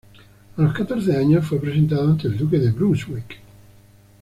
[0.57, 3.37] A los catorce años, fue presentado ante el duque de Brunswick.